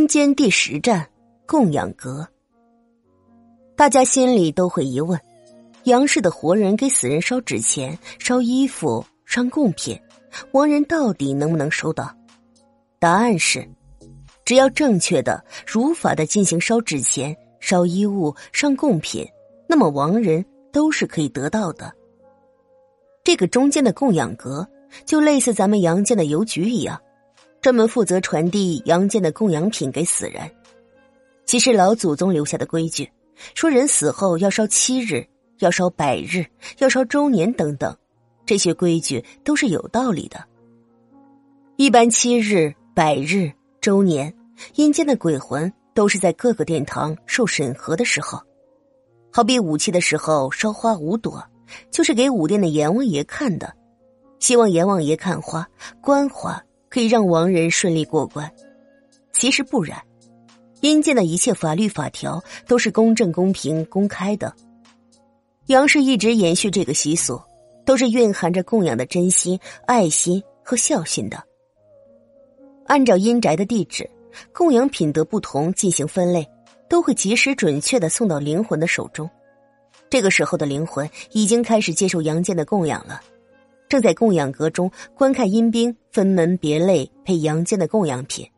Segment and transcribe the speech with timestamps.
[0.00, 1.06] 阴间第十站
[1.46, 2.26] 供养阁。
[3.76, 5.20] 大家心里都会疑问：
[5.82, 10.00] 杨氏的活人给死人烧纸钱、烧衣服、上贡品，
[10.52, 12.16] 亡人到底能不能收到？
[12.98, 13.68] 答案是：
[14.42, 19.28] 只要正确的、如法的进行烧纸钱、烧衣物、上贡品，
[19.68, 20.42] 那么亡人
[20.72, 21.92] 都是可以得到的。
[23.22, 24.66] 这个中间的供养阁，
[25.04, 26.98] 就类似咱们阳间的邮局一样。
[27.60, 30.50] 专门负责传递阳间的供养品给死人。
[31.44, 33.10] 其实老祖宗留下的规矩，
[33.54, 35.26] 说人死后要烧七日，
[35.58, 36.46] 要烧百日，
[36.78, 37.96] 要烧周年等等，
[38.46, 40.42] 这些规矩都是有道理的。
[41.76, 44.32] 一般七日、百日、周年，
[44.74, 48.40] 阴间的鬼魂都是在各个殿堂受审核的时候，
[49.32, 51.44] 好比武器的时候烧花五朵，
[51.90, 53.74] 就是给武殿的阎王爷看的，
[54.38, 55.68] 希望阎王爷看花、
[56.00, 56.62] 观花。
[56.90, 58.52] 可以让亡人顺利过关，
[59.32, 60.02] 其实不然。
[60.80, 64.52] 阴间的一切法律法条都是公正、公平、公开的。
[65.66, 67.40] 杨氏一直延续这个习俗，
[67.84, 71.40] 都是蕴含着供养的真心、爱心和孝心的。
[72.86, 74.08] 按照阴宅的地址、
[74.52, 76.48] 供养品德不同进行分类，
[76.88, 79.30] 都会及时准确的送到灵魂的手中。
[80.08, 83.20] 这个时候的灵魂已经开始接受阳间的供养了。
[83.90, 88.48] 正在供养阁中观看阴兵分门别类配阳间的供养品，